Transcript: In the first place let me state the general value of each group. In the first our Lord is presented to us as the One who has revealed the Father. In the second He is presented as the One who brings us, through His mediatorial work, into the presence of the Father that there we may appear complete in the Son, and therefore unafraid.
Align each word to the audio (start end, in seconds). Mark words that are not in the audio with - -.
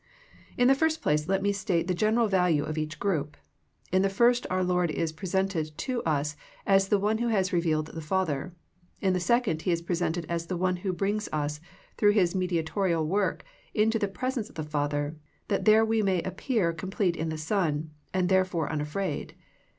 In 0.57 0.67
the 0.67 0.73
first 0.73 1.03
place 1.03 1.27
let 1.27 1.43
me 1.43 1.51
state 1.51 1.85
the 1.87 1.93
general 1.93 2.27
value 2.27 2.63
of 2.63 2.75
each 2.75 2.97
group. 2.97 3.37
In 3.91 4.01
the 4.01 4.09
first 4.09 4.47
our 4.49 4.63
Lord 4.63 4.89
is 4.89 5.11
presented 5.11 5.77
to 5.77 6.01
us 6.05 6.35
as 6.65 6.87
the 6.87 6.97
One 6.97 7.19
who 7.19 7.27
has 7.27 7.53
revealed 7.53 7.85
the 7.85 8.01
Father. 8.01 8.51
In 8.99 9.13
the 9.13 9.19
second 9.19 9.61
He 9.61 9.71
is 9.71 9.83
presented 9.83 10.25
as 10.27 10.47
the 10.47 10.57
One 10.57 10.77
who 10.77 10.91
brings 10.91 11.29
us, 11.31 11.59
through 11.97 12.13
His 12.13 12.33
mediatorial 12.33 13.05
work, 13.05 13.45
into 13.75 13.99
the 13.99 14.07
presence 14.07 14.49
of 14.49 14.55
the 14.55 14.63
Father 14.63 15.17
that 15.49 15.65
there 15.65 15.85
we 15.85 16.01
may 16.01 16.23
appear 16.23 16.73
complete 16.73 17.15
in 17.15 17.29
the 17.29 17.37
Son, 17.37 17.91
and 18.11 18.27
therefore 18.27 18.71
unafraid. 18.71 19.35